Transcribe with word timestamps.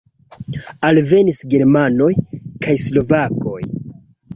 Alvenis 0.89 1.43
germanoj 1.53 2.11
kaj 2.67 2.79
slovakoj. 2.89 3.65